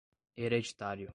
[0.37, 1.09] hereditário